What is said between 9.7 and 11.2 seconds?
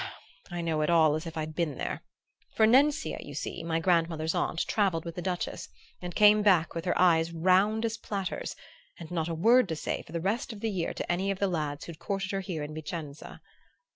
say for the rest of the year to